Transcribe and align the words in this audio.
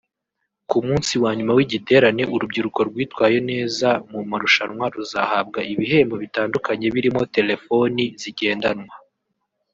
Ku 0.69 0.77
munsi 0.87 1.13
wa 1.23 1.31
nyuma 1.37 1.51
w’igiterane 1.57 2.23
urubyiruko 2.33 2.79
rwitwaye 2.89 3.37
neza 3.51 3.87
mu 4.11 4.19
marushanwa 4.29 4.85
ruzahabwa 4.93 5.59
ibihembo 5.73 6.15
bitandukanye 6.23 6.87
birimo 6.95 7.21
telefoni 7.35 8.03
zigendanwa 8.21 8.95